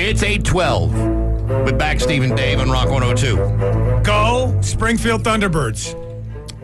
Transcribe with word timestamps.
It's 0.00 0.22
812 0.22 1.64
with 1.64 1.76
back 1.76 1.98
Steve 1.98 2.22
and 2.22 2.36
Dave 2.36 2.60
on 2.60 2.70
Rock 2.70 2.88
102. 2.88 4.04
Go 4.04 4.56
Springfield 4.62 5.24
Thunderbirds. 5.24 5.92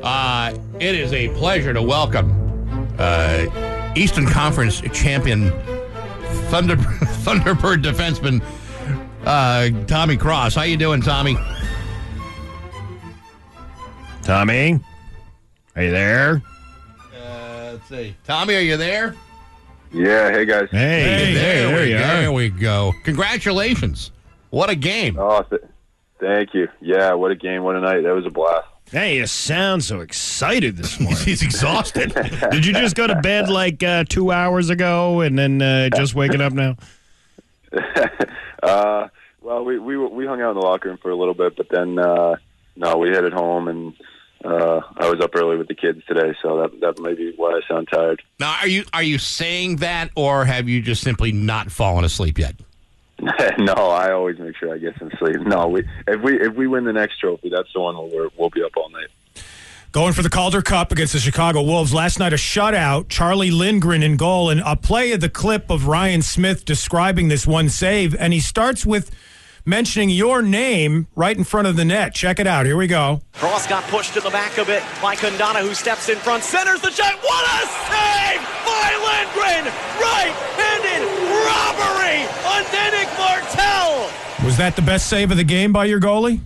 Uh, 0.00 0.56
it 0.78 0.94
is 0.94 1.12
a 1.12 1.30
pleasure 1.30 1.74
to 1.74 1.82
welcome 1.82 2.30
uh, 2.96 3.92
Eastern 3.96 4.24
Conference 4.24 4.80
champion 4.92 5.50
Thunder, 6.48 6.76
Thunderbird 7.24 7.82
defenseman 7.82 8.40
uh, 9.24 9.84
Tommy 9.86 10.16
Cross. 10.16 10.54
How 10.54 10.62
you 10.62 10.76
doing, 10.76 11.02
Tommy? 11.02 11.36
Tommy, 14.22 14.78
are 15.74 15.82
you 15.82 15.90
there? 15.90 16.40
Uh, 17.12 17.70
let's 17.72 17.88
see. 17.88 18.14
Tommy, 18.24 18.54
are 18.54 18.60
you 18.60 18.76
there? 18.76 19.16
Yeah, 19.94 20.30
hey 20.32 20.44
guys. 20.44 20.68
Hey, 20.70 21.02
Hey, 21.02 21.34
there, 21.34 21.68
there, 21.68 21.76
we, 21.76 21.90
you 21.90 21.98
there 21.98 22.32
we 22.32 22.48
go. 22.50 22.92
Congratulations. 23.04 24.10
What 24.50 24.68
a 24.68 24.74
game. 24.74 25.16
Oh, 25.18 25.42
th- 25.42 25.62
thank 26.20 26.52
you. 26.54 26.68
Yeah, 26.80 27.12
what 27.14 27.30
a 27.30 27.36
game, 27.36 27.62
what 27.62 27.76
a 27.76 27.80
night. 27.80 28.02
That 28.02 28.14
was 28.14 28.26
a 28.26 28.30
blast. 28.30 28.66
Hey, 28.90 29.16
you 29.16 29.26
sound 29.26 29.82
so 29.84 30.00
excited 30.00 30.76
this 30.76 30.98
morning. 31.00 31.18
He's 31.24 31.42
exhausted. 31.42 32.12
Did 32.50 32.66
you 32.66 32.72
just 32.72 32.96
go 32.96 33.06
to 33.06 33.14
bed 33.20 33.48
like 33.48 33.82
uh, 33.82 34.04
two 34.08 34.30
hours 34.32 34.68
ago 34.68 35.20
and 35.20 35.38
then 35.38 35.62
uh, 35.62 35.88
just 35.94 36.14
waking 36.14 36.40
up 36.40 36.52
now? 36.52 36.76
Uh, 38.62 39.08
well, 39.42 39.62
we, 39.62 39.78
we 39.78 39.94
we 39.98 40.24
hung 40.24 40.40
out 40.40 40.52
in 40.52 40.54
the 40.56 40.62
locker 40.62 40.88
room 40.88 40.96
for 40.96 41.10
a 41.10 41.14
little 41.14 41.34
bit, 41.34 41.54
but 41.54 41.68
then 41.68 41.98
uh, 41.98 42.34
no, 42.76 42.96
we 42.96 43.10
headed 43.10 43.34
home, 43.34 43.68
and 43.68 43.92
uh, 44.44 44.80
I 44.98 45.10
was 45.10 45.20
up 45.20 45.30
early 45.34 45.56
with 45.56 45.68
the 45.68 45.74
kids 45.74 46.02
today, 46.06 46.34
so 46.42 46.60
that 46.60 46.80
that 46.80 47.00
may 47.00 47.14
be 47.14 47.32
why 47.36 47.52
I 47.52 47.60
sound 47.66 47.88
tired. 47.90 48.22
now, 48.38 48.56
are 48.60 48.68
you 48.68 48.84
are 48.92 49.02
you 49.02 49.18
saying 49.18 49.76
that, 49.76 50.10
or 50.14 50.44
have 50.44 50.68
you 50.68 50.82
just 50.82 51.02
simply 51.02 51.32
not 51.32 51.72
fallen 51.72 52.04
asleep 52.04 52.38
yet? 52.38 52.54
no, 53.58 53.72
I 53.72 54.12
always 54.12 54.38
make 54.38 54.56
sure 54.56 54.74
I 54.74 54.78
get 54.78 54.98
some 54.98 55.10
sleep. 55.18 55.36
No, 55.46 55.68
we 55.68 55.84
if 56.06 56.20
we 56.20 56.40
if 56.40 56.54
we 56.54 56.66
win 56.66 56.84
the 56.84 56.92
next 56.92 57.18
trophy, 57.18 57.48
that's 57.48 57.72
the 57.72 57.80
one 57.80 57.96
where 57.96 58.06
we're, 58.06 58.28
we'll 58.36 58.50
be 58.50 58.62
up 58.62 58.76
all 58.76 58.90
night. 58.90 59.08
Going 59.92 60.12
for 60.12 60.22
the 60.22 60.30
Calder 60.30 60.60
Cup 60.60 60.90
against 60.90 61.12
the 61.12 61.20
Chicago 61.20 61.62
Wolves. 61.62 61.94
Last 61.94 62.18
night, 62.18 62.32
a 62.32 62.36
shutout. 62.36 63.08
Charlie 63.08 63.52
Lindgren 63.52 64.02
in 64.02 64.16
goal. 64.16 64.50
And 64.50 64.60
a 64.66 64.74
play 64.74 65.12
of 65.12 65.20
the 65.20 65.28
clip 65.28 65.70
of 65.70 65.86
Ryan 65.86 66.20
Smith 66.20 66.64
describing 66.64 67.28
this 67.28 67.46
one 67.46 67.68
save. 67.68 68.12
And 68.16 68.32
he 68.32 68.40
starts 68.40 68.84
with 68.84 69.12
mentioning 69.64 70.10
your 70.10 70.42
name 70.42 71.06
right 71.14 71.36
in 71.36 71.44
front 71.44 71.68
of 71.68 71.76
the 71.76 71.84
net. 71.84 72.14
Check 72.14 72.38
it 72.38 72.46
out. 72.46 72.66
Here 72.66 72.76
we 72.76 72.86
go. 72.86 73.20
Cross 73.34 73.66
got 73.66 73.84
pushed 73.84 74.14
to 74.14 74.20
the 74.20 74.30
back 74.30 74.58
of 74.58 74.68
it 74.68 74.82
by 75.02 75.16
Kundana, 75.16 75.60
who 75.60 75.74
steps 75.74 76.08
in 76.08 76.16
front, 76.18 76.42
centers 76.42 76.80
the 76.80 76.90
shot. 76.90 77.14
What 77.22 77.44
a 77.44 77.66
save 77.88 78.40
by 78.64 78.88
Lindgren! 79.04 79.72
Right-handed 80.00 81.02
robbery 81.46 82.24
on 82.54 82.64
Danick 82.72 83.10
Martel. 83.18 84.10
Was 84.44 84.56
that 84.58 84.76
the 84.76 84.82
best 84.82 85.08
save 85.08 85.30
of 85.30 85.36
the 85.36 85.44
game 85.44 85.72
by 85.72 85.86
your 85.86 86.00
goalie? 86.00 86.40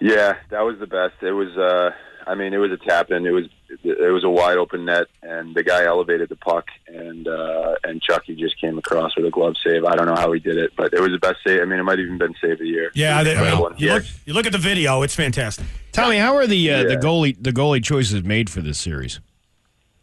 Yeah, 0.00 0.34
that 0.50 0.60
was 0.60 0.78
the 0.80 0.86
best. 0.86 1.22
It 1.22 1.32
was. 1.32 1.56
Uh, 1.56 1.90
I 2.26 2.34
mean, 2.34 2.52
it 2.54 2.58
was 2.58 2.70
a 2.72 2.76
tap 2.76 3.10
in. 3.10 3.26
It 3.26 3.30
was 3.30 3.44
it 3.82 4.12
was 4.12 4.24
a 4.24 4.30
wide 4.30 4.56
open 4.56 4.84
net, 4.84 5.06
and 5.22 5.54
the 5.54 5.62
guy 5.62 5.84
elevated 5.84 6.28
the 6.28 6.36
puck, 6.36 6.66
and 6.86 7.26
uh, 7.28 7.74
and 7.84 8.00
Chucky 8.02 8.34
just 8.34 8.60
came 8.60 8.78
across 8.78 9.16
with 9.16 9.26
a 9.26 9.30
glove 9.30 9.54
save. 9.64 9.84
I 9.84 9.94
don't 9.96 10.06
know 10.06 10.14
how 10.16 10.32
he 10.32 10.40
did 10.40 10.56
it, 10.56 10.72
but 10.76 10.92
it 10.94 11.00
was 11.00 11.10
the 11.10 11.18
best 11.18 11.38
save. 11.46 11.60
I 11.60 11.64
mean, 11.64 11.78
it 11.78 11.82
might 11.82 11.98
have 11.98 12.06
even 12.06 12.18
been 12.18 12.34
save 12.40 12.52
of 12.52 12.58
the 12.60 12.66
year. 12.66 12.90
Yeah, 12.94 13.20
It 13.20 13.24
was 13.26 13.34
they, 13.36 13.40
well, 13.42 13.72
you, 13.76 13.88
he 13.88 13.94
look, 13.94 14.04
you 14.26 14.32
look 14.34 14.46
at 14.46 14.52
the 14.52 14.58
video. 14.58 15.02
It's 15.02 15.14
fantastic. 15.14 15.66
Tommy, 15.92 16.16
how 16.18 16.36
are 16.36 16.46
the 16.46 16.70
uh, 16.72 16.84
the 16.84 16.96
goalie 16.96 17.36
the 17.40 17.52
goalie 17.52 17.82
choices 17.82 18.22
made 18.24 18.48
for 18.50 18.60
this 18.60 18.78
series? 18.78 19.20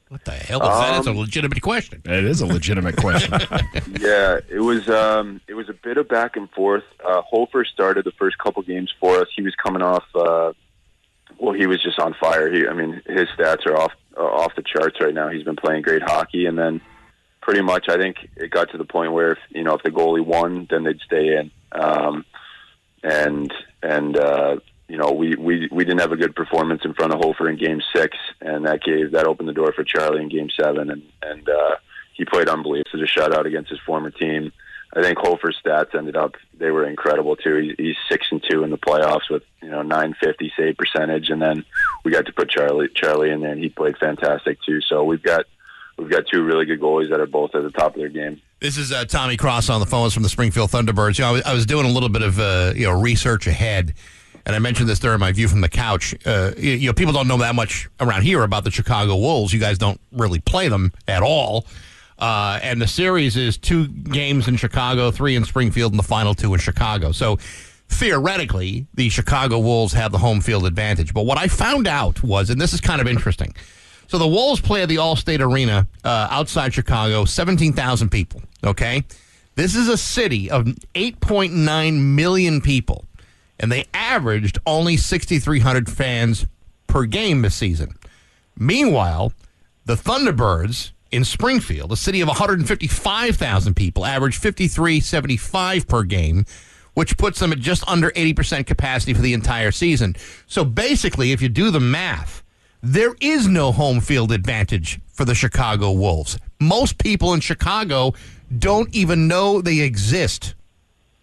What 0.10 0.26
the 0.26 0.32
hell 0.32 0.62
is 0.62 0.68
that? 0.68 0.98
It's 0.98 1.08
a 1.08 1.12
Um, 1.12 1.18
legitimate 1.18 1.62
question. 1.62 2.02
It 2.04 2.26
is 2.26 2.42
a 2.42 2.46
legitimate 2.46 2.98
question. 2.98 3.32
yeah, 4.02 4.40
it 4.50 4.60
was. 4.60 4.90
Um, 4.90 5.40
it 5.48 5.54
was 5.54 5.70
a 5.70 5.74
bit 5.74 5.96
of 5.98 6.10
back 6.10 6.36
and 6.36 6.50
forth. 6.52 6.84
Uh, 7.04 7.22
Hofer 7.22 7.64
started 7.64 8.04
the 8.04 8.12
first 8.12 8.38
couple 8.38 8.62
games 8.64 8.94
for 9.00 9.20
us. 9.22 9.28
He 9.34 9.42
was 9.42 9.56
coming 9.56 9.82
off. 9.82 10.04
Uh, 10.14 10.52
well, 11.42 11.54
he 11.54 11.66
was 11.66 11.82
just 11.82 12.00
on 12.00 12.14
fire. 12.22 12.54
He, 12.54 12.68
I 12.68 12.74
mean, 12.74 13.02
his 13.08 13.28
stats 13.30 13.66
are 13.66 13.76
off 13.76 13.92
uh, 14.16 14.22
off 14.22 14.56
the 14.56 14.62
charts 14.62 14.98
right 15.02 15.14
now. 15.14 15.30
He's 15.30 15.44
been 15.44 15.56
playing 15.56 15.82
great 15.82 16.04
hockey, 16.04 16.46
and 16.46 16.58
then 16.58 16.82
pretty 17.42 17.62
much, 17.62 17.90
I 17.90 17.98
think 17.98 18.18
it 18.38 18.52
got 18.52 18.70
to 18.72 18.78
the 18.78 18.86
point 18.86 19.12
where 19.12 19.32
if 19.32 19.40
you 19.50 19.64
know 19.64 19.74
if 19.74 19.82
the 19.82 19.90
goalie 19.90 20.24
won, 20.24 20.68
then 20.70 20.84
they'd 20.84 21.00
stay 21.00 21.38
in. 21.38 21.52
Um, 21.72 22.26
and 23.04 23.52
and 23.82 24.16
uh, 24.16 24.58
you 24.88 24.98
know 24.98 25.12
we, 25.12 25.36
we 25.36 25.68
we 25.72 25.84
didn't 25.84 26.02
have 26.02 26.12
a 26.12 26.18
good 26.18 26.36
performance 26.36 26.84
in 26.86 26.94
front 26.94 27.12
of 27.12 27.20
Hofer 27.20 27.50
in 27.50 27.58
Game 27.58 27.82
Six, 27.96 28.16
and 28.40 28.68
that 28.68 28.84
gave 28.84 29.12
that 29.14 29.26
opened 29.26 29.50
the 29.50 29.54
door 29.54 29.74
for 29.74 29.84
Charlie 29.84 30.22
in 30.22 30.30
Game 30.30 30.50
Seven, 30.56 30.92
and 30.92 31.02
and 31.24 31.50
uh, 31.50 31.76
he 32.14 32.24
played 32.24 32.50
unbelievable. 32.50 32.92
Was 32.94 33.02
a 33.02 33.20
shutout 33.20 33.46
against 33.46 33.72
his 33.72 33.80
former 33.80 34.12
team. 34.12 34.52
I 34.96 35.02
think 35.02 35.18
Hofer's 35.18 35.58
stats 35.66 35.96
ended 35.96 36.18
up 36.18 36.36
they 36.54 36.70
were 36.70 36.86
incredible 36.86 37.36
too. 37.36 37.56
He, 37.56 37.84
he's 37.84 37.96
six 38.10 38.28
and 38.30 38.44
two 38.48 38.64
in 38.64 38.70
the 38.70 38.78
playoffs 38.78 39.30
with 39.30 39.44
know 39.72 39.82
nine 39.82 40.16
fifty 40.22 40.52
save 40.58 40.78
percentage, 40.78 41.30
and 41.30 41.42
then 41.42 41.66
we 42.04 42.12
got 42.12 42.26
to 42.28 42.34
put 42.34 42.50
Charlie 42.50 42.90
Charlie 42.94 43.32
in 43.32 43.42
there, 43.42 43.52
and 43.52 43.62
he 43.62 43.70
played 43.70 43.98
fantastic 43.98 44.62
too. 44.62 44.82
So 44.82 45.04
we've 45.04 45.24
got 45.24 45.46
we've 45.98 46.10
got 46.10 46.26
two 46.32 46.44
really 46.44 46.66
good 46.66 46.80
goalies 46.80 47.10
that 47.10 47.20
are 47.20 47.28
both 47.28 47.56
at 47.56 47.64
the 47.64 47.72
top 47.72 47.96
of 47.96 48.00
their 48.00 48.10
game. 48.10 48.42
This 48.60 48.78
is 48.78 48.92
uh, 48.92 49.06
Tommy 49.06 49.38
Cross 49.38 49.70
on 49.70 49.80
the 49.80 49.88
phones 49.88 50.14
from 50.14 50.24
the 50.24 50.30
Springfield 50.30 50.70
Thunderbirds. 50.70 51.18
You 51.18 51.24
know, 51.24 51.30
I 51.30 51.32
was, 51.32 51.42
I 51.44 51.54
was 51.54 51.66
doing 51.66 51.86
a 51.86 51.90
little 51.90 52.10
bit 52.10 52.22
of 52.22 52.40
uh, 52.40 52.74
you 52.76 52.86
know 52.86 53.00
research 53.00 53.48
ahead, 53.48 53.94
and 54.46 54.56
I 54.56 54.60
mentioned 54.60 54.88
this 54.88 55.00
during 55.00 55.20
my 55.20 55.32
view 55.32 55.48
from 55.48 55.62
the 55.62 55.70
couch. 55.70 56.16
Uh, 56.26 56.52
you, 56.58 56.74
you 56.74 56.88
know, 56.88 56.94
people 56.94 57.14
don't 57.14 57.28
know 57.28 57.38
that 57.38 57.56
much 57.56 57.90
around 58.00 58.22
here 58.22 58.44
about 58.44 58.64
the 58.64 58.72
Chicago 58.72 59.16
Wolves. 59.16 59.54
You 59.54 59.60
guys 59.60 59.78
don't 59.78 60.00
really 60.12 60.40
play 60.40 60.68
them 60.68 60.92
at 61.08 61.24
all. 61.24 61.66
Uh, 62.20 62.60
and 62.62 62.80
the 62.80 62.88
series 62.88 63.36
is 63.36 63.58
two 63.58 63.88
games 63.88 64.48
in 64.48 64.56
Chicago, 64.56 65.10
three 65.10 65.36
in 65.36 65.44
Springfield, 65.44 65.92
and 65.92 65.98
the 65.98 66.04
final 66.04 66.36
two 66.36 66.54
in 66.54 66.60
Chicago. 66.60 67.12
So 67.12 67.40
theoretically, 67.92 68.88
the 68.94 69.10
Chicago 69.10 69.60
Wolves 69.60 69.94
have 69.94 70.12
the 70.12 70.18
home 70.18 70.42
field 70.42 70.66
advantage. 70.66 71.14
But 71.14 71.26
what 71.26 71.38
I 71.38 71.48
found 71.48 71.88
out 71.88 72.24
was, 72.24 72.50
and 72.50 72.60
this 72.60 72.74
is 72.74 72.82
kind 72.82 73.02
of 73.02 73.08
interesting. 73.08 73.54
So 74.08 74.18
the 74.18 74.28
Wolves 74.28 74.60
play 74.60 74.82
at 74.82 74.90
the 74.90 74.98
Allstate 74.98 75.40
Arena 75.40 75.88
uh, 76.04 76.28
outside 76.32 76.74
Chicago, 76.74 77.26
17,000 77.26 78.10
people. 78.10 78.42
Okay. 78.64 79.04
This 79.56 79.76
is 79.76 79.90
a 79.90 79.98
city 79.98 80.50
of 80.50 80.66
8.9 80.96 82.00
million 82.16 82.62
people, 82.62 83.06
and 83.60 83.72
they 83.72 83.86
averaged 83.94 84.58
only 84.66 84.98
6,300 84.98 85.90
fans 85.90 86.48
per 86.88 87.06
game 87.06 87.42
this 87.42 87.56
season. 87.56 87.96
Meanwhile, 88.58 89.34
the 89.86 89.96
Thunderbirds 89.96 90.92
in 91.12 91.26
Springfield, 91.26 91.92
a 91.92 91.98
city 91.98 92.22
of 92.22 92.30
155,000 92.30 93.76
people, 93.76 94.06
average 94.06 94.40
53.75 94.40 95.88
per 95.88 96.04
game, 96.04 96.46
which 97.02 97.18
puts 97.18 97.40
them 97.40 97.52
at 97.52 97.58
just 97.58 97.84
under 97.88 98.12
80% 98.12 98.68
capacity 98.68 99.16
for 99.16 99.24
the 99.24 99.34
entire 99.34 99.72
season. 99.72 100.16
So 100.46 100.64
basically, 100.64 101.32
if 101.32 101.42
you 101.42 101.50
do 101.50 101.72
the 101.72 101.80
math, 101.80 102.44
there 102.84 103.16
is 103.20 103.48
no 103.48 103.72
home 103.72 104.02
field 104.02 104.32
advantage 104.32 105.00
for 105.12 105.26
the 105.26 105.34
Chicago 105.34 105.94
Wolves. 105.94 106.38
Most 106.60 107.00
people 107.00 107.34
in 107.34 107.40
Chicago 107.40 108.14
don't 108.56 108.94
even 108.94 109.28
know 109.28 109.62
they 109.64 109.80
exist. 109.80 110.54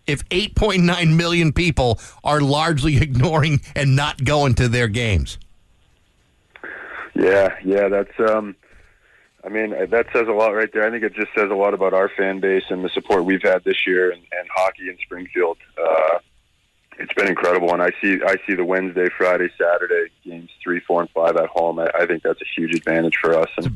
If 0.08 0.28
8.9 0.30 1.14
million 1.14 1.52
people 1.52 2.00
are 2.24 2.40
largely 2.40 2.96
ignoring 3.00 3.60
and 3.76 3.94
not 3.94 4.24
going 4.24 4.56
to 4.56 4.66
their 4.66 4.88
games. 4.88 5.38
Yeah, 7.14 7.54
yeah, 7.64 7.86
that's. 7.86 8.18
um 8.18 8.56
I 9.48 9.50
mean, 9.50 9.70
that 9.70 10.06
says 10.12 10.28
a 10.28 10.32
lot 10.32 10.54
right 10.54 10.70
there. 10.74 10.86
I 10.86 10.90
think 10.90 11.02
it 11.02 11.14
just 11.14 11.32
says 11.34 11.50
a 11.50 11.54
lot 11.54 11.72
about 11.72 11.94
our 11.94 12.10
fan 12.10 12.38
base 12.38 12.64
and 12.68 12.84
the 12.84 12.90
support 12.90 13.24
we've 13.24 13.42
had 13.42 13.64
this 13.64 13.86
year 13.86 14.10
and, 14.10 14.20
and 14.20 14.46
hockey 14.54 14.90
in 14.90 14.98
Springfield. 14.98 15.56
Uh, 15.82 16.18
it's 16.98 17.14
been 17.14 17.28
incredible, 17.28 17.72
and 17.72 17.82
I 17.82 17.90
see 17.98 18.18
I 18.26 18.36
see 18.46 18.54
the 18.54 18.64
Wednesday, 18.64 19.08
Friday, 19.16 19.48
Saturday 19.56 20.10
games 20.22 20.50
three, 20.62 20.80
four, 20.80 21.00
and 21.00 21.08
five 21.10 21.38
at 21.38 21.46
home. 21.46 21.78
I, 21.78 21.88
I 21.98 22.04
think 22.04 22.24
that's 22.24 22.42
a 22.42 22.60
huge 22.60 22.74
advantage 22.74 23.16
for 23.16 23.38
us, 23.38 23.48
and 23.56 23.72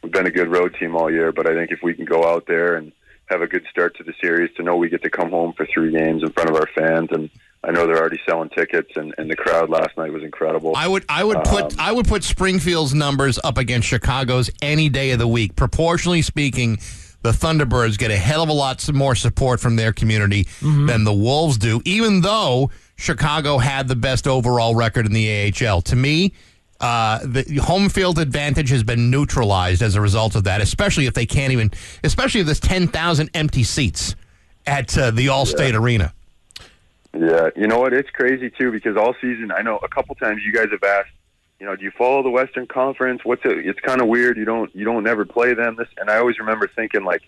we've 0.00 0.12
been 0.12 0.28
a 0.28 0.30
good 0.30 0.46
road 0.46 0.76
team 0.78 0.94
all 0.94 1.10
year. 1.10 1.32
But 1.32 1.48
I 1.48 1.54
think 1.54 1.72
if 1.72 1.82
we 1.82 1.94
can 1.94 2.04
go 2.04 2.24
out 2.24 2.46
there 2.46 2.76
and 2.76 2.92
have 3.24 3.42
a 3.42 3.48
good 3.48 3.66
start 3.68 3.96
to 3.96 4.04
the 4.04 4.14
series, 4.20 4.54
to 4.54 4.62
know 4.62 4.76
we 4.76 4.88
get 4.88 5.02
to 5.02 5.10
come 5.10 5.30
home 5.30 5.54
for 5.54 5.66
three 5.66 5.90
games 5.90 6.22
in 6.22 6.30
front 6.30 6.50
of 6.50 6.54
our 6.54 6.68
fans, 6.72 7.08
and 7.10 7.30
I 7.66 7.72
know 7.72 7.84
they're 7.86 7.98
already 7.98 8.20
selling 8.28 8.48
tickets, 8.50 8.92
and, 8.94 9.12
and 9.18 9.28
the 9.28 9.34
crowd 9.34 9.68
last 9.68 9.96
night 9.96 10.12
was 10.12 10.22
incredible. 10.22 10.74
I 10.76 10.86
would 10.86 11.04
I 11.08 11.24
would 11.24 11.42
put 11.42 11.76
I 11.78 11.90
would 11.90 12.06
put 12.06 12.22
Springfield's 12.22 12.94
numbers 12.94 13.40
up 13.42 13.58
against 13.58 13.88
Chicago's 13.88 14.50
any 14.62 14.88
day 14.88 15.10
of 15.10 15.18
the 15.18 15.26
week. 15.26 15.56
Proportionally 15.56 16.22
speaking, 16.22 16.78
the 17.22 17.32
Thunderbirds 17.32 17.98
get 17.98 18.12
a 18.12 18.16
hell 18.16 18.44
of 18.44 18.48
a 18.48 18.52
lot 18.52 18.88
more 18.92 19.16
support 19.16 19.58
from 19.58 19.74
their 19.74 19.92
community 19.92 20.46
than 20.86 21.02
the 21.02 21.12
Wolves 21.12 21.58
do, 21.58 21.82
even 21.84 22.20
though 22.20 22.70
Chicago 22.94 23.58
had 23.58 23.88
the 23.88 23.96
best 23.96 24.28
overall 24.28 24.76
record 24.76 25.04
in 25.04 25.12
the 25.12 25.52
AHL. 25.52 25.82
To 25.82 25.96
me, 25.96 26.34
uh, 26.80 27.18
the 27.24 27.56
home 27.56 27.88
field 27.88 28.20
advantage 28.20 28.70
has 28.70 28.84
been 28.84 29.10
neutralized 29.10 29.82
as 29.82 29.96
a 29.96 30.00
result 30.00 30.36
of 30.36 30.44
that, 30.44 30.60
especially 30.60 31.06
if 31.06 31.14
they 31.14 31.26
can't 31.26 31.52
even, 31.52 31.72
especially 32.04 32.40
if 32.40 32.46
there's 32.46 32.60
10,000 32.60 33.30
empty 33.34 33.64
seats 33.64 34.14
at 34.66 34.96
uh, 34.96 35.10
the 35.10 35.26
Allstate 35.26 35.74
Arena. 35.74 36.12
Yeah, 37.18 37.50
you 37.56 37.66
know 37.66 37.78
what? 37.78 37.92
It's 37.92 38.10
crazy 38.10 38.50
too 38.50 38.70
because 38.70 38.96
all 38.96 39.14
season 39.20 39.50
I 39.50 39.62
know 39.62 39.78
a 39.78 39.88
couple 39.88 40.14
times 40.16 40.42
you 40.44 40.52
guys 40.52 40.68
have 40.70 40.82
asked, 40.82 41.10
you 41.58 41.66
know, 41.66 41.74
do 41.74 41.84
you 41.84 41.90
follow 41.90 42.22
the 42.22 42.30
Western 42.30 42.66
Conference? 42.66 43.22
What's 43.24 43.44
it? 43.44 43.66
It's 43.66 43.80
kind 43.80 44.00
of 44.00 44.08
weird. 44.08 44.36
You 44.36 44.44
don't 44.44 44.74
you 44.74 44.84
don't 44.84 45.06
ever 45.06 45.24
play 45.24 45.54
them. 45.54 45.76
This 45.76 45.88
and 45.96 46.10
I 46.10 46.18
always 46.18 46.38
remember 46.38 46.68
thinking 46.74 47.04
like, 47.04 47.22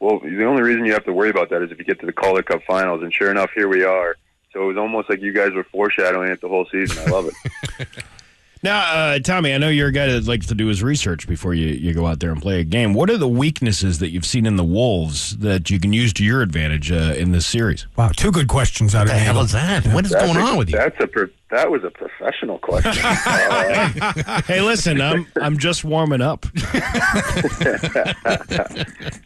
Well, 0.00 0.20
the 0.20 0.44
only 0.44 0.62
reason 0.62 0.84
you 0.86 0.92
have 0.92 1.04
to 1.04 1.12
worry 1.12 1.30
about 1.30 1.50
that 1.50 1.62
is 1.62 1.70
if 1.70 1.78
you 1.78 1.84
get 1.84 2.00
to 2.00 2.06
the 2.06 2.12
Calder 2.12 2.42
Cup 2.42 2.62
Finals, 2.66 3.02
and 3.02 3.12
sure 3.12 3.30
enough, 3.30 3.50
here 3.54 3.68
we 3.68 3.84
are. 3.84 4.16
So 4.52 4.62
it 4.62 4.66
was 4.66 4.76
almost 4.78 5.10
like 5.10 5.20
you 5.20 5.34
guys 5.34 5.52
were 5.52 5.64
foreshadowing 5.64 6.30
it 6.30 6.40
the 6.40 6.48
whole 6.48 6.66
season. 6.72 7.06
I 7.06 7.10
love 7.10 7.26
it. 7.26 7.88
Now, 8.66 8.80
uh, 8.80 9.18
Tommy, 9.20 9.54
I 9.54 9.58
know 9.58 9.68
you're 9.68 9.86
a 9.86 9.92
guy 9.92 10.06
that 10.08 10.26
likes 10.26 10.46
to 10.46 10.54
do 10.56 10.66
his 10.66 10.82
research 10.82 11.28
before 11.28 11.54
you, 11.54 11.68
you 11.68 11.94
go 11.94 12.04
out 12.08 12.18
there 12.18 12.32
and 12.32 12.42
play 12.42 12.58
a 12.58 12.64
game. 12.64 12.94
What 12.94 13.08
are 13.10 13.16
the 13.16 13.28
weaknesses 13.28 14.00
that 14.00 14.08
you've 14.10 14.26
seen 14.26 14.44
in 14.44 14.56
the 14.56 14.64
Wolves 14.64 15.36
that 15.38 15.70
you 15.70 15.78
can 15.78 15.92
use 15.92 16.12
to 16.14 16.24
your 16.24 16.42
advantage 16.42 16.90
uh, 16.90 17.14
in 17.16 17.30
this 17.30 17.46
series? 17.46 17.86
Wow, 17.96 18.08
two 18.08 18.32
good 18.32 18.48
questions 18.48 18.92
out 18.92 19.02
of 19.02 19.10
What 19.10 19.14
the 19.14 19.20
hell 19.20 19.34
Nagel. 19.34 19.44
is 19.44 19.52
that? 19.52 19.86
What 19.94 20.04
is 20.04 20.10
That's 20.10 20.24
going 20.24 20.36
a- 20.36 20.40
on 20.40 20.56
with 20.58 20.68
you? 20.70 20.78
That's 20.78 20.98
a 21.00 21.06
pro- 21.06 21.28
that 21.52 21.70
was 21.70 21.84
a 21.84 21.90
professional 21.90 22.58
question. 22.58 22.92
Uh, 23.06 24.42
Hey, 24.42 24.60
listen, 24.60 25.00
I'm 25.00 25.26
I'm 25.40 25.58
just 25.58 25.84
warming 25.84 26.20
up. 26.20 26.44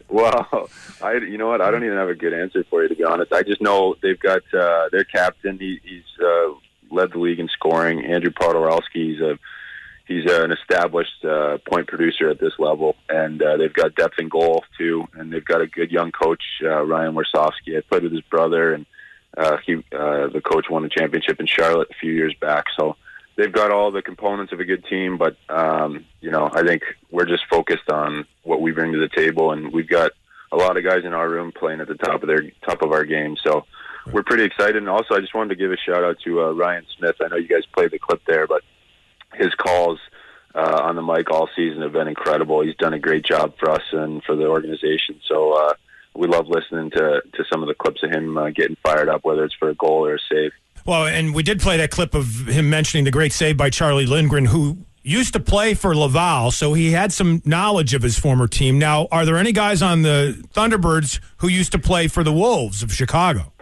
well, 0.09 0.69
I 1.01 1.13
you 1.13 1.37
know 1.39 1.47
what? 1.47 1.61
I 1.61 1.71
don't 1.71 1.83
even 1.83 1.97
have 1.97 2.09
a 2.09 2.15
good 2.15 2.33
answer 2.33 2.63
for 2.69 2.83
you 2.83 2.89
to 2.89 2.95
be 2.95 3.03
honest. 3.03 3.33
I 3.33 3.41
just 3.41 3.59
know 3.61 3.95
they've 4.03 4.19
got 4.19 4.41
uh, 4.53 4.89
their 4.91 5.03
captain. 5.03 5.57
He, 5.57 5.79
he's 5.83 6.03
uh, 6.23 6.49
led 6.91 7.11
the 7.11 7.19
league 7.19 7.39
in 7.39 7.47
scoring. 7.49 8.05
Andrew 8.05 8.31
Poturalski. 8.31 9.13
He's 9.13 9.21
a 9.21 9.39
he's 10.07 10.29
an 10.29 10.51
established 10.51 11.23
uh, 11.23 11.57
point 11.69 11.87
producer 11.87 12.29
at 12.29 12.39
this 12.39 12.53
level, 12.59 12.95
and 13.09 13.41
uh, 13.41 13.57
they've 13.57 13.73
got 13.73 13.95
depth 13.95 14.19
in 14.19 14.29
goal 14.29 14.63
too. 14.77 15.07
And 15.13 15.31
they've 15.31 15.45
got 15.45 15.61
a 15.61 15.67
good 15.67 15.91
young 15.91 16.11
coach, 16.11 16.43
uh, 16.63 16.81
Ryan 16.81 17.15
Warsofsky. 17.15 17.77
I 17.77 17.81
played 17.81 18.03
with 18.03 18.11
his 18.11 18.21
brother, 18.21 18.73
and 18.73 18.85
uh, 19.37 19.57
he 19.65 19.75
uh, 19.75 20.27
the 20.27 20.41
coach 20.43 20.65
won 20.69 20.85
a 20.85 20.89
championship 20.89 21.39
in 21.39 21.45
Charlotte 21.45 21.89
a 21.91 21.99
few 21.99 22.11
years 22.11 22.35
back. 22.39 22.65
So 22.77 22.97
they've 23.37 23.51
got 23.51 23.71
all 23.71 23.91
the 23.91 24.01
components 24.01 24.53
of 24.53 24.59
a 24.59 24.65
good 24.65 24.85
team, 24.85 25.17
but 25.17 25.37
um, 25.49 26.05
you 26.19 26.31
know, 26.31 26.49
I 26.53 26.63
think 26.63 26.83
we're 27.09 27.25
just 27.25 27.43
focused 27.49 27.89
on 27.89 28.25
what 28.43 28.61
we 28.61 28.71
bring 28.71 28.91
to 28.93 28.99
the 28.99 29.09
table, 29.15 29.51
and 29.51 29.71
we've 29.71 29.89
got 29.89 30.11
a 30.51 30.57
lot 30.57 30.77
of 30.77 30.83
guys 30.83 31.05
in 31.05 31.13
our 31.13 31.29
room 31.29 31.53
playing 31.57 31.79
at 31.79 31.87
the 31.87 31.95
top 31.95 32.21
of 32.23 32.27
their 32.27 32.43
top 32.65 32.81
of 32.81 32.91
our 32.91 33.05
game. 33.05 33.37
So 33.41 33.65
we're 34.11 34.23
pretty 34.23 34.43
excited. 34.43 34.77
And 34.77 34.89
also, 34.89 35.15
I 35.15 35.19
just 35.19 35.33
wanted 35.33 35.49
to 35.49 35.55
give 35.55 35.71
a 35.71 35.77
shout 35.77 36.03
out 36.03 36.17
to 36.25 36.41
uh, 36.41 36.51
Ryan 36.51 36.85
Smith. 36.97 37.15
I 37.21 37.27
know 37.27 37.37
you 37.37 37.47
guys 37.47 37.65
played 37.73 37.91
the 37.91 37.99
clip 37.99 38.21
there, 38.27 38.47
but 38.47 38.63
his 39.33 39.53
calls 39.55 39.99
uh, 40.55 40.81
on 40.83 40.95
the 40.95 41.01
mic 41.01 41.29
all 41.31 41.49
season 41.55 41.81
have 41.81 41.93
been 41.93 42.07
incredible. 42.07 42.61
He's 42.61 42.75
done 42.75 42.93
a 42.93 42.99
great 42.99 43.25
job 43.25 43.53
for 43.59 43.69
us 43.69 43.83
and 43.91 44.23
for 44.23 44.35
the 44.35 44.47
organization. 44.47 45.19
So 45.27 45.53
uh, 45.53 45.73
we 46.15 46.27
love 46.27 46.47
listening 46.47 46.91
to 46.91 47.21
to 47.33 47.43
some 47.51 47.61
of 47.61 47.67
the 47.67 47.75
clips 47.75 48.03
of 48.03 48.11
him 48.11 48.37
uh, 48.37 48.49
getting 48.49 48.77
fired 48.83 49.09
up, 49.09 49.23
whether 49.23 49.45
it's 49.45 49.55
for 49.55 49.69
a 49.69 49.75
goal 49.75 50.05
or 50.05 50.15
a 50.15 50.19
save. 50.31 50.51
Well, 50.85 51.05
and 51.05 51.33
we 51.33 51.43
did 51.43 51.59
play 51.59 51.77
that 51.77 51.91
clip 51.91 52.15
of 52.15 52.47
him 52.47 52.69
mentioning 52.69 53.03
the 53.03 53.11
great 53.11 53.33
save 53.33 53.55
by 53.55 53.69
Charlie 53.69 54.07
Lindgren, 54.07 54.45
who 54.45 54.79
used 55.03 55.33
to 55.33 55.39
play 55.39 55.73
for 55.73 55.95
Laval, 55.95 56.51
so 56.51 56.73
he 56.73 56.91
had 56.91 57.11
some 57.11 57.41
knowledge 57.45 57.93
of 57.93 58.01
his 58.01 58.17
former 58.17 58.47
team. 58.47 58.77
Now, 58.77 59.07
are 59.11 59.25
there 59.25 59.37
any 59.37 59.51
guys 59.51 59.81
on 59.81 60.01
the 60.01 60.43
Thunderbirds 60.53 61.19
who 61.37 61.47
used 61.47 61.71
to 61.73 61.79
play 61.79 62.07
for 62.07 62.23
the 62.23 62.33
Wolves 62.33 62.83
of 62.83 62.93
Chicago? 62.93 63.53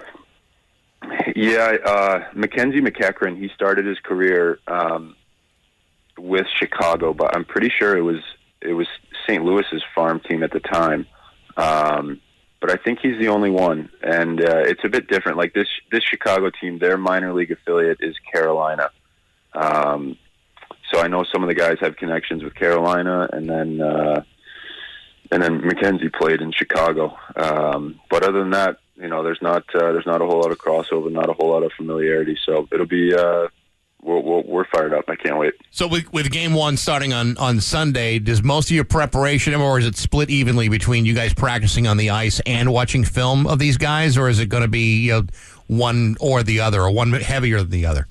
Yeah, 1.42 1.78
uh, 1.86 2.26
Mackenzie 2.34 2.82
MacEachern. 2.82 3.38
He 3.38 3.48
started 3.56 3.86
his 3.86 3.98
career 4.00 4.60
um, 4.68 5.16
with 6.18 6.46
Chicago, 6.54 7.14
but 7.14 7.34
I'm 7.34 7.46
pretty 7.46 7.72
sure 7.80 7.98
it 7.98 8.02
was 8.02 8.20
it 8.62 8.74
was 8.74 8.88
St. 9.26 9.42
Louis's 9.42 9.82
farm 9.96 10.20
team 10.20 10.44
at 10.44 10.52
the 10.52 10.60
time. 10.60 11.08
Um, 11.56 12.20
but 12.60 12.72
I 12.72 12.76
think 12.76 13.00
he's 13.02 13.18
the 13.22 13.30
only 13.30 13.50
one, 13.52 13.90
and 14.04 14.42
uh, 14.42 14.64
it's 14.66 14.82
a 14.84 14.90
bit 14.90 15.08
different. 15.08 15.38
Like 15.38 15.54
this 15.54 15.70
this 15.94 16.04
Chicago 16.04 16.50
team, 16.50 16.78
their 16.78 16.98
minor 16.98 17.34
league 17.34 17.52
affiliate 17.52 18.00
is 18.02 18.18
Carolina. 18.34 18.90
Um, 19.54 20.18
so 20.92 21.00
I 21.00 21.08
know 21.08 21.24
some 21.32 21.42
of 21.42 21.48
the 21.48 21.56
guys 21.56 21.78
have 21.80 21.96
connections 21.96 22.44
with 22.44 22.54
Carolina, 22.54 23.30
and 23.32 23.50
then 23.50 23.80
uh, 23.80 24.24
and 25.32 25.42
then 25.42 25.66
Mackenzie 25.66 26.10
played 26.10 26.42
in 26.42 26.52
Chicago. 26.52 27.18
Um, 27.38 28.02
but 28.10 28.24
other 28.24 28.40
than 28.40 28.50
that, 28.50 28.80
you 29.00 29.08
know, 29.08 29.24
there's 29.24 29.42
not 29.42 29.64
uh, 29.74 29.92
there's 29.94 30.06
not 30.06 30.22
a 30.22 30.26
whole 30.26 30.42
lot 30.42 30.52
of 30.52 30.58
crossover, 30.58 31.12
not 31.12 31.30
a 31.30 31.34
whole 31.34 31.50
lot 31.50 31.64
of 31.64 31.72
familiarity. 31.74 32.38
So 32.46 32.68
it'll 32.72 32.86
be 32.86 33.14
uh, 33.14 33.48
we're, 34.02 34.20
we're, 34.20 34.42
we're 34.42 34.66
fired 34.66 34.94
up. 34.94 35.06
I 35.08 35.16
can't 35.16 35.38
wait. 35.38 35.54
So 35.72 35.88
with 35.88 36.12
with 36.12 36.32
game 36.32 36.54
one 36.54 36.78
starting 36.78 37.14
on 37.14 37.38
on 37.38 37.62
Sunday, 37.62 38.20
does 38.20 38.44
most 38.44 38.70
of 38.70 38.76
your 38.76 38.86
preparation, 38.86 39.56
or 39.56 39.80
is 39.80 39.86
it 39.86 39.96
split 39.96 40.30
evenly 40.30 40.70
between 40.70 41.06
you 41.06 41.14
guys 41.14 41.34
practicing 41.34 41.88
on 41.88 41.98
the 41.98 42.10
ice 42.10 42.42
and 42.46 42.72
watching 42.72 43.04
film 43.04 43.48
of 43.48 43.60
these 43.60 43.78
guys, 43.78 44.18
or 44.18 44.30
is 44.30 44.40
it 44.40 44.48
going 44.48 44.64
to 44.64 44.70
be 44.70 45.00
you 45.02 45.12
know 45.14 45.24
one 45.68 46.18
or 46.20 46.44
the 46.44 46.60
other, 46.60 46.82
or 46.82 46.92
one 46.92 47.12
heavier 47.14 47.60
than 47.60 47.70
the 47.70 47.86
other? 47.86 48.08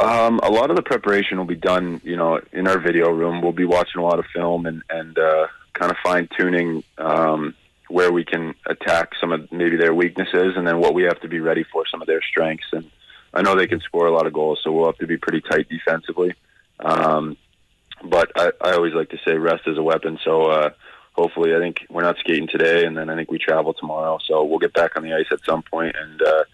Um, 0.00 0.38
a 0.44 0.50
lot 0.50 0.70
of 0.70 0.76
the 0.76 0.82
preparation 0.82 1.38
will 1.38 1.44
be 1.44 1.56
done, 1.56 2.00
you 2.04 2.16
know, 2.16 2.40
in 2.52 2.68
our 2.68 2.78
video 2.78 3.10
room. 3.10 3.42
We'll 3.42 3.52
be 3.52 3.64
watching 3.64 4.00
a 4.00 4.04
lot 4.04 4.20
of 4.20 4.26
film 4.26 4.66
and 4.66 4.82
and 4.88 5.18
uh, 5.18 5.48
kind 5.72 5.90
of 5.90 5.96
fine 6.04 6.28
tuning 6.38 6.84
um, 6.98 7.54
where 7.88 8.12
we 8.12 8.24
can 8.24 8.54
attack 8.66 9.12
some 9.20 9.32
of 9.32 9.50
maybe 9.50 9.76
their 9.76 9.94
weaknesses, 9.94 10.54
and 10.56 10.66
then 10.66 10.78
what 10.78 10.94
we 10.94 11.04
have 11.04 11.20
to 11.20 11.28
be 11.28 11.40
ready 11.40 11.64
for 11.72 11.84
some 11.90 12.00
of 12.02 12.06
their 12.06 12.22
strengths. 12.22 12.66
And 12.72 12.90
I 13.32 13.42
know 13.42 13.54
they 13.54 13.66
can 13.66 13.80
score 13.80 14.06
a 14.06 14.12
lot 14.12 14.26
of 14.26 14.32
goals, 14.32 14.60
so 14.62 14.72
we'll 14.72 14.86
have 14.86 14.98
to 14.98 15.06
be 15.06 15.16
pretty 15.16 15.40
tight 15.40 15.68
defensively. 15.68 16.34
Um, 16.80 17.36
but 18.04 18.30
I, 18.36 18.52
I 18.60 18.72
always 18.72 18.94
like 18.94 19.10
to 19.10 19.18
say 19.26 19.36
rest 19.36 19.62
is 19.66 19.78
a 19.78 19.82
weapon. 19.82 20.18
So 20.24 20.42
uh, 20.42 20.70
hopefully, 21.12 21.54
I 21.54 21.58
think 21.58 21.86
we're 21.90 22.02
not 22.02 22.18
skating 22.18 22.48
today, 22.48 22.84
and 22.84 22.96
then 22.96 23.10
I 23.10 23.16
think 23.16 23.30
we 23.30 23.38
travel 23.38 23.74
tomorrow. 23.74 24.18
So 24.26 24.44
we'll 24.44 24.58
get 24.58 24.74
back 24.74 24.96
on 24.96 25.02
the 25.02 25.14
ice 25.14 25.26
at 25.32 25.44
some 25.44 25.62
point, 25.62 25.96
and 26.00 26.22
uh, 26.22 26.44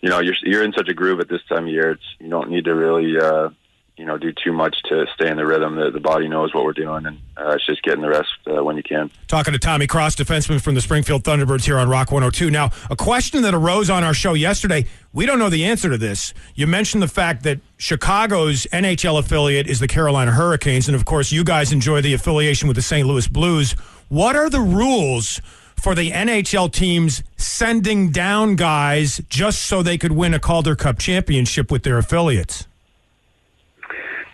you 0.00 0.10
know, 0.10 0.20
you're 0.20 0.34
you're 0.42 0.64
in 0.64 0.72
such 0.72 0.88
a 0.88 0.94
groove 0.94 1.20
at 1.20 1.28
this 1.28 1.42
time 1.48 1.64
of 1.66 1.72
year. 1.72 1.92
It's 1.92 2.16
you 2.18 2.28
don't 2.28 2.50
need 2.50 2.64
to 2.64 2.74
really. 2.74 3.18
Uh, 3.18 3.50
you 3.96 4.06
know, 4.06 4.16
do 4.16 4.32
too 4.32 4.52
much 4.52 4.76
to 4.84 5.06
stay 5.14 5.30
in 5.30 5.36
the 5.36 5.44
rhythm. 5.44 5.76
The, 5.76 5.90
the 5.90 6.00
body 6.00 6.26
knows 6.26 6.54
what 6.54 6.64
we're 6.64 6.72
doing, 6.72 7.04
and 7.04 7.18
uh, 7.36 7.50
it's 7.50 7.66
just 7.66 7.82
getting 7.82 8.00
the 8.00 8.08
rest 8.08 8.30
uh, 8.46 8.64
when 8.64 8.76
you 8.76 8.82
can. 8.82 9.10
Talking 9.28 9.52
to 9.52 9.58
Tommy 9.58 9.86
Cross, 9.86 10.16
defenseman 10.16 10.62
from 10.62 10.74
the 10.74 10.80
Springfield 10.80 11.24
Thunderbirds 11.24 11.64
here 11.64 11.78
on 11.78 11.88
Rock 11.88 12.10
102. 12.10 12.50
Now, 12.50 12.70
a 12.90 12.96
question 12.96 13.42
that 13.42 13.54
arose 13.54 13.90
on 13.90 14.02
our 14.02 14.14
show 14.14 14.32
yesterday. 14.32 14.86
We 15.12 15.26
don't 15.26 15.38
know 15.38 15.50
the 15.50 15.66
answer 15.66 15.90
to 15.90 15.98
this. 15.98 16.32
You 16.54 16.66
mentioned 16.66 17.02
the 17.02 17.08
fact 17.08 17.42
that 17.42 17.60
Chicago's 17.76 18.66
NHL 18.72 19.18
affiliate 19.18 19.66
is 19.66 19.78
the 19.78 19.88
Carolina 19.88 20.32
Hurricanes, 20.32 20.88
and 20.88 20.96
of 20.96 21.04
course, 21.04 21.30
you 21.30 21.44
guys 21.44 21.70
enjoy 21.70 22.00
the 22.00 22.14
affiliation 22.14 22.68
with 22.68 22.76
the 22.76 22.82
St. 22.82 23.06
Louis 23.06 23.28
Blues. 23.28 23.72
What 24.08 24.36
are 24.36 24.48
the 24.48 24.60
rules 24.60 25.42
for 25.76 25.94
the 25.94 26.12
NHL 26.12 26.72
teams 26.72 27.22
sending 27.36 28.10
down 28.10 28.56
guys 28.56 29.20
just 29.28 29.62
so 29.62 29.82
they 29.82 29.98
could 29.98 30.12
win 30.12 30.32
a 30.32 30.38
Calder 30.38 30.76
Cup 30.76 30.98
championship 30.98 31.70
with 31.70 31.82
their 31.82 31.98
affiliates? 31.98 32.66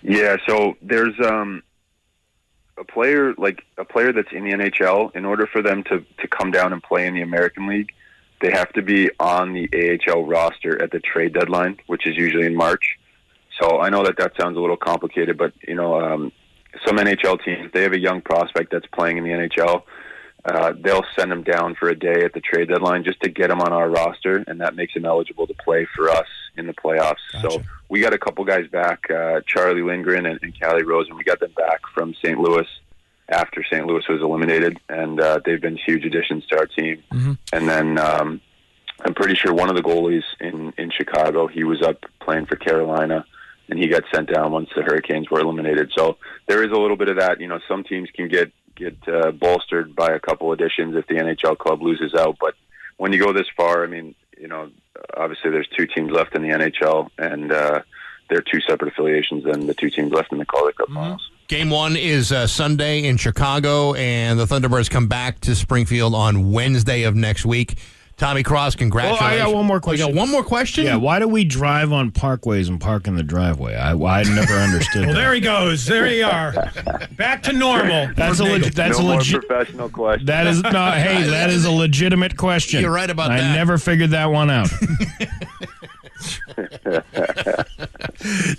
Yeah, 0.03 0.37
so 0.47 0.77
there's 0.81 1.15
um, 1.25 1.63
a 2.79 2.85
player 2.85 3.35
like 3.37 3.63
a 3.77 3.85
player 3.85 4.13
that's 4.13 4.33
in 4.33 4.45
the 4.45 4.53
NHL. 4.53 5.15
In 5.15 5.25
order 5.25 5.47
for 5.47 5.63
them 5.63 5.83
to 5.85 6.05
to 6.21 6.29
come 6.29 6.51
down 6.51 6.73
and 6.73 6.83
play 6.83 7.07
in 7.07 7.15
the 7.15 7.23
American 7.23 7.67
League, 7.67 7.93
they 8.41 8.51
have 8.51 8.73
to 8.75 8.83
be 8.83 9.11
on 9.19 9.53
the 9.53 9.69
AHL 10.09 10.25
roster 10.25 10.81
at 10.83 10.91
the 10.91 11.01
trade 11.01 11.35
deadline, 11.35 11.79
which 11.87 12.07
is 12.07 12.17
usually 12.17 12.47
in 12.47 12.55
March. 12.55 12.99
So 13.61 13.81
I 13.81 13.91
know 13.91 14.05
that 14.05 14.17
that 14.19 14.33
sounds 14.41 14.57
a 14.57 14.61
little 14.61 14.77
complicated, 14.77 15.37
but 15.37 15.53
you 15.67 15.75
know, 15.75 16.01
um, 16.01 16.33
some 16.87 16.97
NHL 16.97 17.45
teams 17.45 17.73
they 17.73 17.83
have 17.83 17.93
a 17.93 17.99
young 17.99 18.21
prospect 18.21 18.71
that's 18.71 18.87
playing 18.87 19.19
in 19.19 19.25
the 19.25 19.31
NHL. 19.31 19.83
Uh, 20.45 20.73
they'll 20.81 21.05
send 21.19 21.33
him 21.33 21.43
down 21.43 21.75
for 21.75 21.89
a 21.89 21.99
day 21.99 22.25
at 22.25 22.33
the 22.33 22.41
trade 22.41 22.69
deadline 22.69 23.03
just 23.03 23.21
to 23.21 23.29
get 23.29 23.51
him 23.51 23.61
on 23.61 23.73
our 23.73 23.91
roster, 23.91 24.45
and 24.47 24.61
that 24.61 24.77
makes 24.77 24.95
him 24.95 25.05
eligible 25.05 25.47
to 25.49 25.55
play 25.55 25.87
for 25.97 26.09
us 26.09 26.29
in 26.59 26.67
the 26.67 26.75
playoffs. 26.75 27.17
So 27.41 27.63
we 27.89 28.01
got 28.01 28.13
a 28.13 28.19
couple 28.19 28.45
guys 28.45 28.67
back, 28.69 29.11
uh, 29.11 29.41
Charlie 29.47 29.83
Lindgren 29.83 30.27
and, 30.27 30.39
and 30.43 30.59
Calle 30.59 30.83
Rosen. 30.83 31.17
We 31.17 31.25
got 31.25 31.41
them 31.41 31.53
back 31.57 31.81
from 31.95 32.15
St. 32.15 32.39
Louis 32.39 32.67
after 33.29 33.63
St. 33.65 33.87
Louis 33.87 34.03
was 34.09 34.23
eliminated, 34.23 34.79
and 34.89 35.21
uh, 35.21 35.41
they've 35.45 35.61
been 35.61 35.77
huge 35.77 36.05
additions 36.05 36.47
to 36.47 36.59
our 36.59 36.67
team. 36.67 37.03
And 37.53 37.69
then 37.69 37.99
um, 37.99 38.41
I'm 39.05 39.15
pretty 39.15 39.35
sure 39.35 39.53
one 39.53 39.69
of 39.71 39.77
the 39.77 39.83
goalies 39.83 40.25
in 40.41 40.73
in 40.79 40.91
Chicago, 40.91 41.47
he 41.47 41.65
was 41.65 41.83
up 41.83 42.05
playing 42.21 42.47
for 42.47 42.57
Carolina, 42.57 43.25
and 43.69 43.79
he 43.79 43.89
got 43.89 44.05
sent 44.13 44.33
down 44.33 44.53
once 44.53 44.71
the 44.75 44.83
Hurricanes 44.83 45.31
were 45.31 45.41
eliminated. 45.41 45.93
So 45.97 46.17
there 46.47 46.65
is 46.65 46.71
a 46.71 46.79
little 46.79 46.97
bit 46.97 47.09
of 47.09 47.17
that. 47.19 47.41
You 47.41 47.49
know, 47.49 47.61
some 47.69 47.85
teams 47.85 48.09
can 48.15 48.29
get 48.29 48.51
get 48.75 48.97
uh, 49.09 49.33
bolstered 49.33 49.95
by 49.95 50.13
a 50.13 50.21
couple 50.21 50.53
additions 50.53 50.97
if 50.97 51.07
the 51.09 51.15
NHL 51.15 51.59
club 51.59 51.83
loses 51.83 52.15
out, 52.15 52.37
but 52.41 52.55
when 52.97 53.13
you 53.13 53.19
go 53.19 53.33
this 53.33 53.47
far, 53.57 53.83
I 53.83 53.87
mean, 53.87 54.15
you 54.39 54.49
know, 54.49 54.71
obviously 55.17 55.51
there's 55.51 55.69
two 55.69 55.87
teams 55.87 56.11
left 56.11 56.35
in 56.35 56.43
the 56.43 56.49
NHL, 56.49 57.11
and 57.19 57.53
uh, 57.53 57.83
they're 58.29 58.43
two 58.43 58.61
separate 58.61 58.93
affiliations 58.93 59.45
than 59.45 59.67
the 59.67 59.75
two 59.75 59.91
teams 59.91 60.13
left 60.13 60.33
in 60.33 60.39
the 60.39 60.47
Calder 60.47 60.73
Cup 60.73 60.89
finals. 60.89 61.31
Game 61.49 61.71
one 61.71 61.97
is 61.97 62.31
uh, 62.31 62.47
Sunday 62.47 63.05
in 63.05 63.17
Chicago, 63.17 63.95
and 63.95 64.39
the 64.39 64.45
Thunderbirds 64.45 64.91
come 64.91 65.09
back 65.09 65.41
to 65.41 65.55
Springfield 65.55 66.15
on 66.15 66.53
Wednesday 66.53 67.05
of 67.05 67.15
next 67.15 67.47
week. 67.47 67.79
Tommy 68.19 68.43
Cross, 68.43 68.75
congratulations. 68.75 69.23
Oh, 69.23 69.25
I 69.33 69.39
got 69.39 69.55
one 69.55 69.65
more 69.67 69.77
Oh, 69.77 69.79
you 69.79 69.81
question. 69.81 70.07
got 70.09 70.15
one 70.17 70.29
more 70.31 70.43
question? 70.43 70.85
Yeah, 70.85 70.97
why 70.97 71.21
do 71.21 71.29
we 71.29 71.45
drive 71.45 71.93
on 71.93 72.11
parkways 72.11 72.69
and 72.69 72.81
park 72.81 73.07
in 73.07 73.15
the 73.15 73.23
driveway? 73.23 73.77
I, 73.77 73.93
I 73.93 74.23
never 74.25 74.55
understood 74.59 75.07
Well, 75.07 75.15
that. 75.15 75.21
there 75.21 75.35
he 75.35 75.41
goes. 75.41 75.87
There 75.87 76.09
you 76.13 76.25
are. 76.27 76.53
Back 77.17 77.45
to 77.45 77.53
normal. 77.53 78.11
That's 78.17 78.41
a 78.41 78.45
for 78.45 78.51
leg- 78.51 78.63
Nagel. 78.63 78.75
that's 78.75 78.99
no 78.99 79.05
a 79.05 79.09
more 79.09 79.17
legit. 79.19 79.47
professional 79.47 79.89
question. 79.89 80.27
That 80.27 80.47
is 80.49 80.61
no. 80.63 80.91
Hey, 80.91 81.23
that 81.31 81.51
is 81.51 81.65
a 81.65 81.71
legitimate 81.71 82.37
question. 82.37 82.81
You're 82.81 82.91
right 82.91 83.09
about 83.09 83.31
I 83.31 83.37
that. 83.39 83.51
I 83.53 83.55
never 83.55 83.79
figured 83.79 84.11
that 84.11 84.27
one 84.27 84.51
out. 84.51 84.69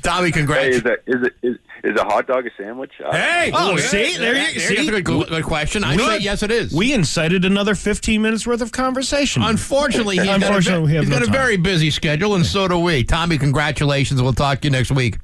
Tommy, 0.02 0.32
Hey, 0.32 0.70
is 0.70 0.84
that 0.84 1.00
is 1.06 1.24
it 1.24 1.34
is, 1.42 1.58
is 1.84 2.00
a 2.00 2.04
hot 2.04 2.28
dog 2.28 2.46
a 2.46 2.50
sandwich? 2.58 2.92
Uh, 3.04 3.12
Hey, 3.12 3.52
Oh, 3.54 3.72
oh, 3.72 3.76
yeah, 3.78 3.82
see, 3.84 4.12
yeah, 4.14 4.18
there 4.20 4.36
you 4.36 4.42
yeah, 4.42 4.68
see. 4.68 4.76
That's 4.76 4.98
a 4.98 5.02
good, 5.02 5.28
good 5.30 5.44
question. 5.44 5.84
I 5.84 5.96
say 5.98 6.18
yes, 6.20 6.44
it 6.44 6.52
is. 6.52 6.74
We 6.74 6.94
incited 6.94 7.46
another 7.46 7.76
15 7.76 8.22
minutes 8.22 8.46
worth 8.48 8.62
of 8.62 8.72
conversation. 8.72 9.44
Unfortunately, 9.44 10.18
he's 10.20 10.28
Unfortunately, 10.28 10.88
we 10.88 10.94
got, 10.94 10.94
a, 10.94 10.96
have 10.96 11.04
he's 11.06 11.10
no 11.10 11.20
got 11.20 11.28
a 11.28 11.32
very 11.32 11.58
busy 11.58 11.90
schedule, 11.92 12.36
and 12.36 12.46
so 12.46 12.68
do 12.68 12.80
we. 12.80 13.04
Tommy, 13.04 13.38
congratulations. 13.38 14.22
We'll 14.22 14.34
talk 14.34 14.62
to 14.62 14.68
you 14.68 14.72
next 14.72 14.92
week. 14.92 15.18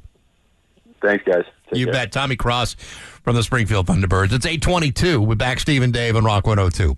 Thanks, 1.02 1.24
guys. 1.26 1.44
Take 1.70 1.80
you 1.80 1.86
care. 1.86 1.94
bet. 1.94 2.12
Tommy 2.12 2.36
Cross 2.36 2.76
from 3.24 3.36
the 3.36 3.44
Springfield 3.44 3.88
Thunderbirds. 3.88 4.32
It's 4.34 4.46
822. 4.46 5.22
We're 5.22 5.36
back, 5.36 5.60
Steve 5.60 5.82
and 5.82 5.94
Dave 5.94 6.16
on 6.16 6.24
Rock 6.24 6.48
102. 6.48 6.96